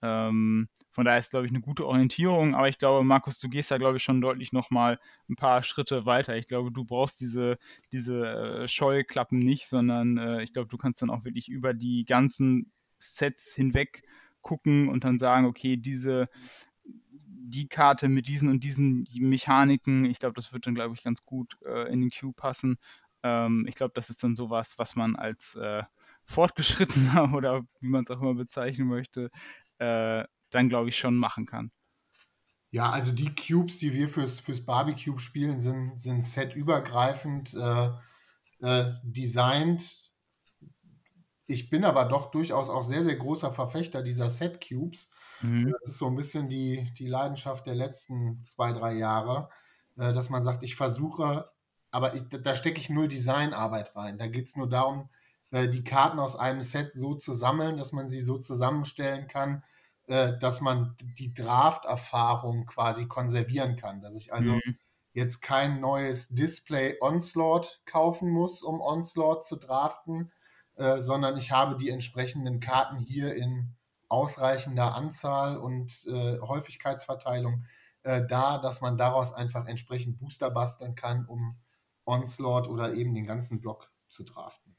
[0.03, 2.55] Ähm, von daher ist, glaube ich, eine gute Orientierung.
[2.55, 6.07] Aber ich glaube, Markus, du gehst da, glaube ich, schon deutlich nochmal ein paar Schritte
[6.07, 6.37] weiter.
[6.37, 7.57] Ich glaube, du brauchst diese,
[7.93, 8.25] diese
[8.65, 12.73] äh, Scheuklappen nicht, sondern äh, ich glaube, du kannst dann auch wirklich über die ganzen
[12.99, 14.03] Sets hinweg
[14.43, 16.29] gucken und dann sagen, okay, diese,
[16.85, 21.25] die Karte mit diesen und diesen Mechaniken, ich glaube, das wird dann, glaube ich, ganz
[21.25, 22.79] gut äh, in den Queue passen.
[23.27, 25.83] Ähm, ich glaube, das ist dann sowas, was man als äh,
[26.25, 29.31] Fortgeschrittener oder wie man es auch immer bezeichnen möchte,
[29.79, 31.73] äh, dann glaube ich schon machen kann.
[32.71, 37.91] Ja, also die Cubes, die wir fürs, fürs Barbecue spielen, sind, sind setübergreifend äh,
[38.61, 40.13] äh, designt.
[41.47, 45.11] Ich bin aber doch durchaus auch sehr, sehr großer Verfechter dieser Set-Cubes.
[45.43, 45.73] Mhm.
[45.73, 49.49] Das ist so ein bisschen die, die Leidenschaft der letzten zwei, drei Jahre,
[49.97, 51.49] äh, dass man sagt, ich versuche,
[51.97, 54.19] aber ich, da stecke ich null Designarbeit rein.
[54.19, 55.09] Da geht es nur darum,
[55.51, 59.65] äh, die Karten aus einem Set so zu sammeln, dass man sie so zusammenstellen kann,
[60.07, 64.03] äh, dass man die Draft-Erfahrung quasi konservieren kann.
[64.03, 64.77] Dass ich also mhm.
[65.15, 70.31] jetzt kein neues Display Onslaught kaufen muss, um Onslaught zu draften,
[70.75, 73.75] äh, sondern ich habe die entsprechenden Karten hier in
[74.09, 77.65] ausreichender Anzahl und Häufigkeitsverteilung
[78.05, 81.57] da, dass man daraus einfach entsprechend Booster basteln kann, um
[82.07, 84.77] Onslaught oder eben den ganzen Block zu draften.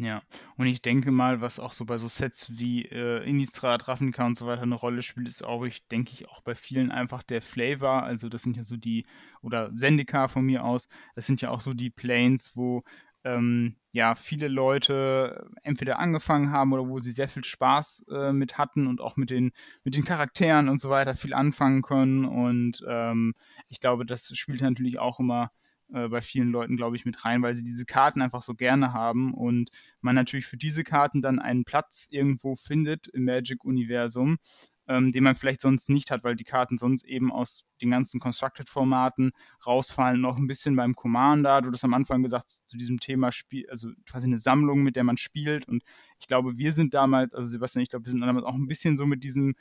[0.00, 0.22] Ja,
[0.56, 4.38] und ich denke mal, was auch so bei so Sets wie äh, Innistrad, Ravnica und
[4.38, 7.42] so weiter eine Rolle spielt, ist auch, ich denke ich, auch bei vielen einfach der
[7.42, 8.04] Flavor.
[8.04, 9.06] Also das sind ja so die,
[9.42, 10.86] oder Sendika von mir aus,
[11.16, 12.84] das sind ja auch so die Planes, wo
[13.24, 18.56] ähm, ja viele Leute entweder angefangen haben oder wo sie sehr viel Spaß äh, mit
[18.56, 19.50] hatten und auch mit den,
[19.82, 22.24] mit den Charakteren und so weiter viel anfangen können.
[22.24, 23.34] Und ähm,
[23.68, 25.50] ich glaube, das spielt natürlich auch immer
[25.92, 28.92] äh, bei vielen Leuten, glaube ich, mit rein, weil sie diese Karten einfach so gerne
[28.92, 29.70] haben und
[30.00, 34.38] man natürlich für diese Karten dann einen Platz irgendwo findet im Magic-Universum,
[34.86, 38.20] ähm, den man vielleicht sonst nicht hat, weil die Karten sonst eben aus den ganzen
[38.20, 39.32] Constructed-Formaten
[39.66, 40.20] rausfallen.
[40.20, 43.90] Noch ein bisschen beim Commander, du hast am Anfang gesagt, zu diesem Thema Spiel, also
[44.06, 45.68] quasi eine Sammlung, mit der man spielt.
[45.68, 45.84] Und
[46.18, 48.96] ich glaube, wir sind damals, also Sebastian, ich glaube, wir sind damals auch ein bisschen
[48.96, 49.54] so mit diesem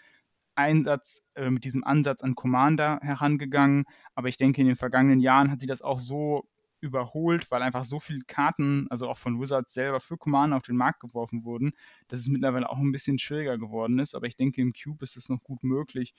[0.57, 3.85] Einsatz, äh, mit diesem Ansatz an Commander herangegangen.
[4.15, 6.47] Aber ich denke, in den vergangenen Jahren hat sie das auch so
[6.79, 10.77] überholt, weil einfach so viele Karten, also auch von Wizards selber für Commander auf den
[10.77, 11.73] Markt geworfen wurden,
[12.07, 14.15] dass es mittlerweile auch ein bisschen schwieriger geworden ist.
[14.15, 16.13] Aber ich denke, im Cube ist es noch gut möglich,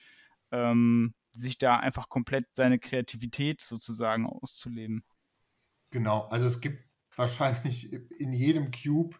[0.51, 5.03] ähm, sich da einfach komplett seine Kreativität sozusagen auszuleben.
[5.91, 6.83] Genau, also es gibt
[7.15, 9.17] wahrscheinlich in jedem Cube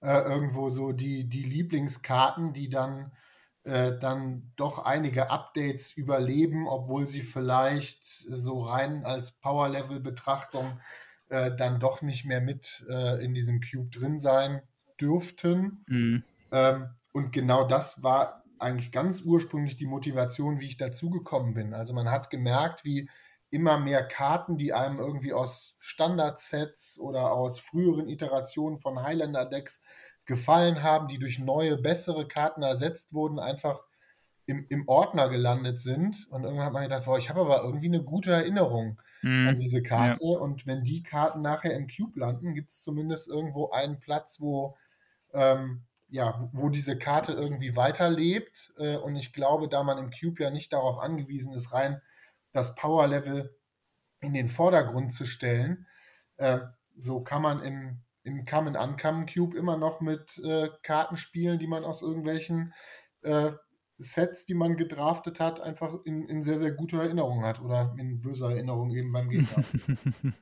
[0.00, 3.12] äh, irgendwo so die, die Lieblingskarten, die dann
[3.64, 10.80] äh, dann doch einige Updates überleben, obwohl sie vielleicht so rein als Power-Level-Betrachtung
[11.28, 14.62] äh, dann doch nicht mehr mit äh, in diesem Cube drin sein
[15.00, 15.84] dürften.
[15.88, 16.22] Mhm.
[16.52, 21.74] Ähm, und genau das war eigentlich ganz ursprünglich die Motivation, wie ich dazugekommen bin.
[21.74, 23.08] Also man hat gemerkt, wie
[23.50, 29.80] immer mehr Karten, die einem irgendwie aus Standard-Sets oder aus früheren Iterationen von Highlander-Decks
[30.30, 33.80] gefallen haben, die durch neue, bessere Karten ersetzt wurden, einfach
[34.46, 36.28] im, im Ordner gelandet sind.
[36.30, 39.56] Und irgendwann hat man gedacht, boah, ich habe aber irgendwie eine gute Erinnerung mm, an
[39.56, 40.24] diese Karte.
[40.24, 40.38] Ja.
[40.38, 44.76] Und wenn die Karten nachher im Cube landen, gibt es zumindest irgendwo einen Platz, wo,
[45.34, 48.72] ähm, ja, wo diese Karte irgendwie weiterlebt.
[48.78, 52.00] Äh, und ich glaube, da man im Cube ja nicht darauf angewiesen ist, rein
[52.52, 53.52] das Power-Level
[54.20, 55.88] in den Vordergrund zu stellen,
[56.36, 56.60] äh,
[56.96, 61.66] so kann man im im Come Uncommon Cube immer noch mit äh, Karten spielen, die
[61.66, 62.74] man aus irgendwelchen
[63.22, 63.52] äh,
[63.98, 68.20] Sets, die man gedraftet hat, einfach in, in sehr, sehr guter Erinnerung hat oder in
[68.20, 69.62] böser Erinnerung eben beim Gegner.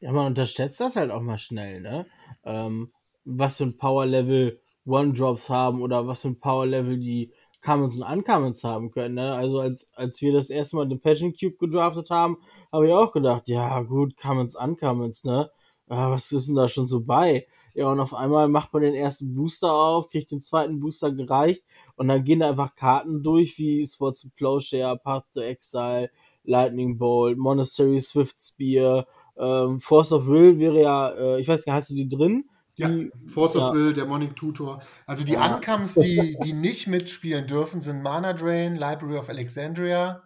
[0.00, 2.06] ja, man unterschätzt das halt auch mal schnell, ne?
[2.44, 2.92] Ähm,
[3.24, 8.64] was für ein Power-Level One-Drops haben oder was für ein Power-Level die Commons und Uncommons
[8.64, 9.16] haben können.
[9.16, 9.34] Ne?
[9.34, 12.38] Also als, als wir das erste Mal den Passion Cube gedraftet haben,
[12.72, 15.50] habe ich auch gedacht, ja gut, Commons, Uncommons, ne?
[15.90, 17.46] Ja, was ist denn da schon so bei?
[17.74, 21.64] Ja, und auf einmal macht man den ersten Booster auf, kriegt den zweiten Booster gereicht
[21.96, 26.10] und dann gehen da einfach Karten durch wie Swords to Plowshare, Path to Exile,
[26.44, 31.74] Lightning Bolt, Monastery Swift Spear, ähm, Force of Will wäre ja, äh, ich weiß gar
[31.74, 32.44] nicht, hast du die drin?
[32.74, 32.90] Ja,
[33.26, 33.68] Force ja.
[33.68, 34.80] of Will, Demonic Tutor.
[35.06, 35.54] Also die ja.
[35.54, 40.22] Uncomes, die, die nicht mitspielen dürfen, sind Mana Drain, Library of Alexandria,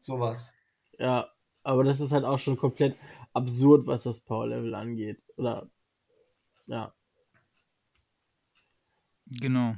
[0.00, 0.52] sowas.
[0.98, 1.28] Ja,
[1.64, 2.96] aber das ist halt auch schon komplett
[3.36, 5.22] absurd, was das Power Level angeht.
[5.36, 5.70] Oder
[6.66, 6.94] ja.
[9.26, 9.76] Genau.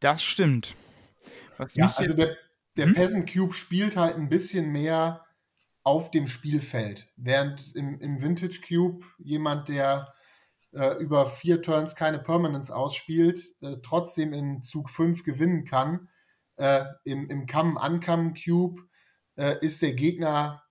[0.00, 0.74] Das stimmt.
[1.56, 2.36] Was ja, also der,
[2.76, 2.94] der hm?
[2.94, 5.24] Peasant Cube spielt halt ein bisschen mehr
[5.82, 7.08] auf dem Spielfeld.
[7.16, 10.12] Während im, im Vintage Cube jemand, der
[10.72, 16.08] äh, über vier Turns keine Permanence ausspielt, äh, trotzdem in Zug 5 gewinnen kann.
[16.56, 18.82] Äh, Im im Come-Uncome Cube
[19.36, 20.62] äh, ist der Gegner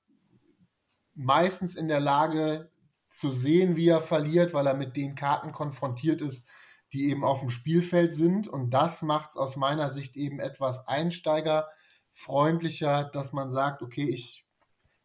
[1.20, 2.72] meistens in der Lage
[3.10, 6.46] zu sehen, wie er verliert, weil er mit den Karten konfrontiert ist,
[6.94, 8.48] die eben auf dem Spielfeld sind.
[8.48, 14.46] Und das macht es aus meiner Sicht eben etwas einsteigerfreundlicher, dass man sagt, okay, ich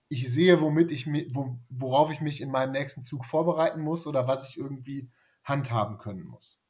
[0.09, 4.29] ich sehe, womit ich wo, worauf ich mich in meinem nächsten Zug vorbereiten muss oder
[4.29, 5.11] was ich irgendwie
[5.43, 6.61] handhaben können muss.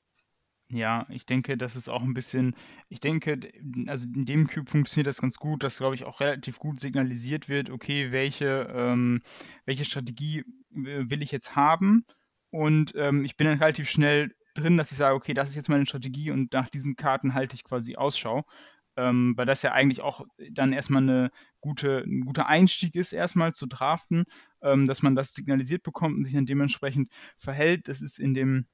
[0.71, 2.55] Ja, ich denke, das ist auch ein bisschen,
[2.89, 3.39] ich denke,
[3.87, 7.49] also in dem Cube funktioniert das ganz gut, dass, glaube ich, auch relativ gut signalisiert
[7.49, 9.23] wird, okay, welche, ähm,
[9.67, 10.41] welche Strategie
[10.75, 12.07] äh, will ich jetzt haben?
[12.51, 15.69] Und ähm, ich bin dann relativ schnell drin, dass ich sage, okay, das ist jetzt
[15.69, 18.45] meine Strategie und nach diesen Karten halte ich quasi Ausschau
[18.97, 23.53] ähm, weil das ja eigentlich auch dann erstmal eine gute, ein guter Einstieg ist, erstmal
[23.53, 24.25] zu draften,
[24.63, 27.89] ähm, dass man das signalisiert bekommt und sich dann dementsprechend verhält.
[27.89, 28.67] Das ist in dem,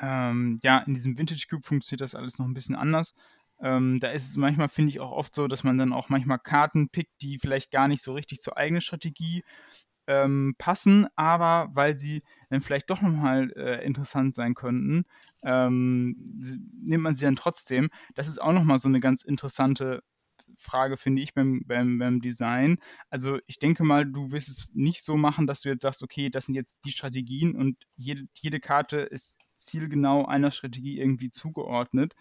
[0.00, 3.14] ähm, ja, in diesem Vintage Cube funktioniert das alles noch ein bisschen anders.
[3.60, 6.38] Ähm, da ist es manchmal, finde ich, auch oft so, dass man dann auch manchmal
[6.38, 9.42] Karten pickt, die vielleicht gar nicht so richtig zur eigenen Strategie
[10.06, 15.04] ähm, passen, aber weil sie dann vielleicht doch nochmal äh, interessant sein könnten,
[15.42, 16.16] ähm,
[16.82, 17.90] nimmt man sie dann trotzdem.
[18.14, 20.02] Das ist auch nochmal so eine ganz interessante
[20.58, 22.78] Frage, finde ich, beim, beim, beim Design.
[23.10, 26.30] Also ich denke mal, du wirst es nicht so machen, dass du jetzt sagst, okay,
[26.30, 32.14] das sind jetzt die Strategien und jede, jede Karte ist zielgenau einer Strategie irgendwie zugeordnet.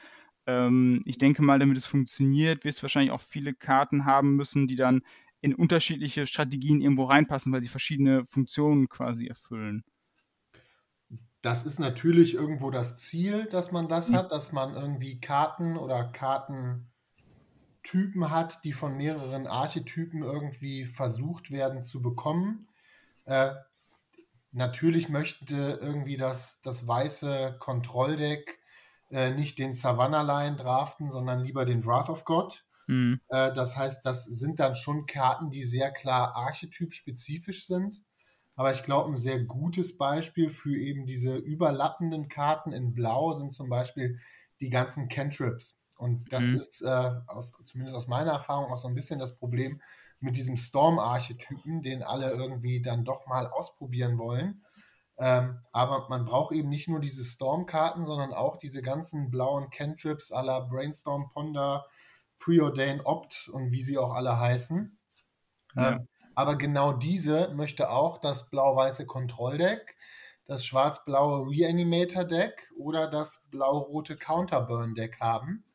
[0.46, 4.68] Ähm, ich denke mal, damit es funktioniert, wirst du wahrscheinlich auch viele Karten haben müssen,
[4.68, 5.02] die dann
[5.42, 9.84] in unterschiedliche Strategien irgendwo reinpassen, weil sie verschiedene Funktionen quasi erfüllen.
[11.42, 14.16] Das ist natürlich irgendwo das Ziel, dass man das mhm.
[14.16, 16.12] hat, dass man irgendwie Karten oder
[17.88, 22.68] Kartentypen hat, die von mehreren Archetypen irgendwie versucht werden zu bekommen.
[23.26, 23.52] Äh,
[24.52, 28.60] natürlich möchte irgendwie das, das weiße Kontrolldeck
[29.10, 32.66] äh, nicht den Savannah-Line draften, sondern lieber den Wrath of God.
[32.88, 33.22] Mhm.
[33.30, 38.02] Äh, das heißt, das sind dann schon Karten, die sehr klar archetypspezifisch sind.
[38.56, 43.54] Aber ich glaube, ein sehr gutes Beispiel für eben diese überlappenden Karten in Blau sind
[43.54, 44.20] zum Beispiel
[44.60, 45.77] die ganzen Cantrips.
[45.98, 46.56] Und das mhm.
[46.56, 49.82] ist äh, aus, zumindest aus meiner Erfahrung auch so ein bisschen das Problem
[50.20, 54.64] mit diesem Storm-Archetypen, den alle irgendwie dann doch mal ausprobieren wollen.
[55.20, 60.32] Ähm, aber man braucht eben nicht nur diese Storm-Karten, sondern auch diese ganzen blauen Cantrips
[60.32, 61.86] aller Brainstorm, Ponder,
[62.40, 64.98] Preordain Opt und wie sie auch alle heißen.
[65.76, 65.92] Ja.
[65.94, 69.98] Ähm, aber genau diese möchte auch das blau-weiße Kontrolldeck,
[70.46, 75.66] das schwarz-blaue Reanimator-Deck oder das blau-rote Counterburn-Deck haben.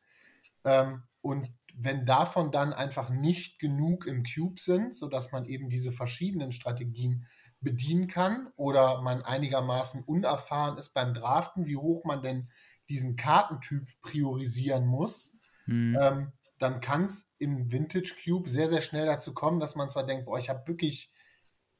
[0.63, 5.91] Ähm, und wenn davon dann einfach nicht genug im Cube sind, sodass man eben diese
[5.91, 7.25] verschiedenen Strategien
[7.61, 12.49] bedienen kann oder man einigermaßen unerfahren ist beim Draften, wie hoch man denn
[12.89, 15.35] diesen Kartentyp priorisieren muss,
[15.65, 15.97] hm.
[15.99, 20.05] ähm, dann kann es im Vintage Cube sehr, sehr schnell dazu kommen, dass man zwar
[20.05, 21.11] denkt, boah, ich habe wirklich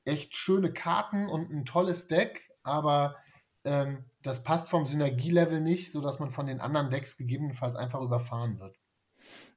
[0.05, 3.15] echt schöne Karten und ein tolles Deck, aber
[3.65, 8.59] ähm, das passt vom Synergielevel nicht, sodass man von den anderen Decks gegebenenfalls einfach überfahren
[8.59, 8.77] wird.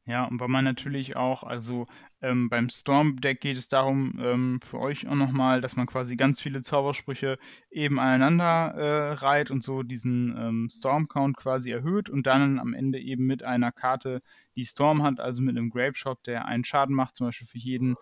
[0.08, 1.86] Ja, und weil man natürlich auch, also
[2.22, 6.40] ähm, beim Storm-Deck geht es darum, ähm, für euch auch nochmal, dass man quasi ganz
[6.40, 7.38] viele Zaubersprüche
[7.72, 13.00] eben aneinander äh, reiht und so diesen ähm, Storm-Count quasi erhöht und dann am Ende
[13.00, 14.22] eben mit einer Karte,
[14.54, 17.58] die Storm hat, also mit einem Grape Shot, der einen Schaden macht, zum Beispiel für
[17.58, 17.96] jeden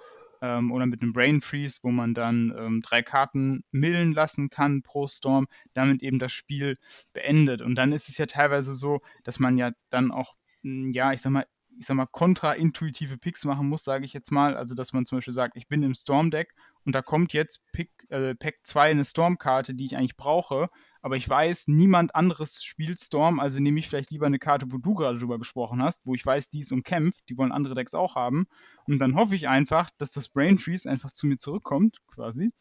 [0.44, 4.82] ähm, oder mit einem Brain Freeze, wo man dann ähm, drei Karten millen lassen kann
[4.82, 6.76] pro Storm, damit eben das Spiel
[7.14, 7.62] beendet.
[7.62, 11.22] Und dann ist es ja teilweise so, dass man ja dann auch, hm, ja, ich
[11.22, 11.46] sag mal,
[11.80, 14.54] ich sag mal, kontraintuitive Picks machen muss, sage ich jetzt mal.
[14.56, 17.90] Also, dass man zum Beispiel sagt, ich bin im Storm-Deck und da kommt jetzt Pick,
[18.10, 20.68] äh, Pack 2 eine Storm-Karte, die ich eigentlich brauche,
[21.04, 24.78] aber ich weiß, niemand anderes spielt Storm, also nehme ich vielleicht lieber eine Karte, wo
[24.78, 27.92] du gerade drüber gesprochen hast, wo ich weiß, die ist umkämpft, die wollen andere Decks
[27.92, 28.46] auch haben.
[28.86, 32.52] Und dann hoffe ich einfach, dass das Brain Freeze einfach zu mir zurückkommt, quasi.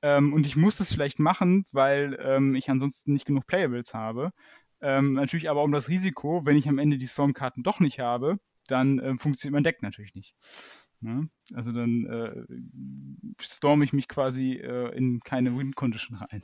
[0.00, 4.30] Ähm, und ich muss das vielleicht machen, weil ähm, ich ansonsten nicht genug Playables habe.
[4.80, 8.38] Ähm, natürlich aber um das Risiko, wenn ich am Ende die Storm-Karten doch nicht habe,
[8.66, 10.34] dann äh, funktioniert mein Deck natürlich nicht.
[11.00, 11.28] Ne?
[11.52, 12.46] Also dann äh,
[13.42, 16.40] storme ich mich quasi äh, in keine Win-Condition rein.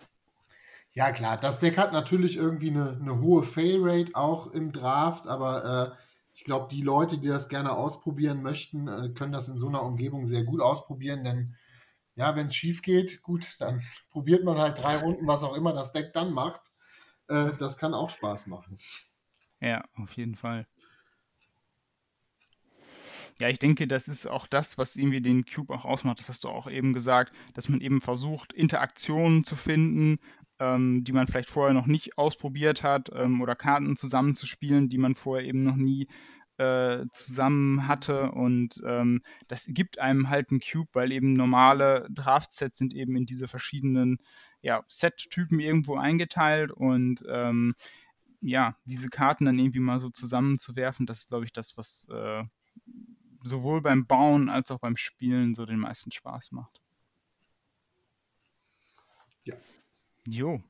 [0.93, 5.95] Ja, klar, das Deck hat natürlich irgendwie eine, eine hohe Fail-Rate auch im Draft, aber
[5.95, 5.97] äh,
[6.35, 9.83] ich glaube, die Leute, die das gerne ausprobieren möchten, äh, können das in so einer
[9.83, 11.55] Umgebung sehr gut ausprobieren, denn
[12.17, 15.73] ja, wenn es schief geht, gut, dann probiert man halt drei Runden, was auch immer
[15.73, 16.61] das Deck dann macht.
[17.29, 18.79] Äh, das kann auch Spaß machen.
[19.61, 20.67] Ja, auf jeden Fall.
[23.39, 26.19] Ja, ich denke, das ist auch das, was irgendwie den Cube auch ausmacht.
[26.19, 30.19] Das hast du auch eben gesagt, dass man eben versucht, Interaktionen zu finden,
[30.61, 35.17] ähm, die man vielleicht vorher noch nicht ausprobiert hat ähm, oder Karten zusammenzuspielen, die man
[35.17, 36.07] vorher eben noch nie
[36.59, 42.77] äh, zusammen hatte und ähm, das gibt einem halt einen Cube, weil eben normale Draft-Sets
[42.77, 44.19] sind eben in diese verschiedenen
[44.61, 47.75] ja, Set-Typen irgendwo eingeteilt und ähm,
[48.43, 52.45] ja, diese Karten dann irgendwie mal so zusammenzuwerfen, das ist, glaube ich, das, was äh,
[53.43, 56.81] sowohl beim Bauen als auch beim Spielen so den meisten Spaß macht.
[59.45, 59.55] Ja.
[60.31, 60.63] Jo.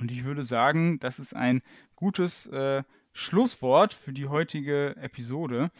[0.00, 1.62] Und ich würde sagen, das ist ein
[1.96, 5.70] gutes äh, Schlusswort für die heutige Episode.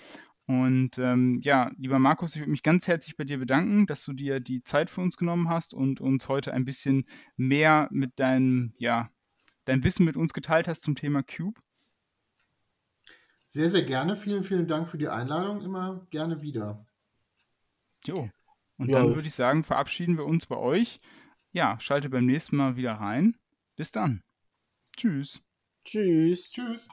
[0.46, 4.14] Und ähm, ja, lieber Markus, ich würde mich ganz herzlich bei dir bedanken, dass du
[4.14, 7.04] dir die Zeit für uns genommen hast und uns heute ein bisschen
[7.36, 9.10] mehr mit deinem, ja,
[9.66, 11.60] dein Wissen mit uns geteilt hast zum Thema Cube.
[13.46, 14.16] Sehr, sehr gerne.
[14.16, 15.60] Vielen, vielen Dank für die Einladung.
[15.60, 16.86] Immer gerne wieder.
[18.04, 18.30] Jo.
[18.78, 19.00] Und ja.
[19.00, 21.00] dann würde ich sagen, verabschieden wir uns bei euch
[21.52, 23.36] ja, schalte beim nächsten Mal wieder rein.
[23.76, 24.22] Bis dann.
[24.96, 25.40] Tschüss.
[25.84, 26.50] Tschüss.
[26.50, 26.88] Tschüss.